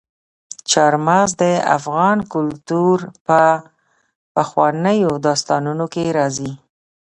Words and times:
چار 0.71 0.93
مغز 1.07 1.31
د 1.41 1.43
افغان 1.77 2.17
کلتور 2.33 2.97
په 3.27 3.41
پخوانیو 4.35 5.11
داستانونو 5.25 5.85
کې 5.93 6.03
راځي. 6.17 6.51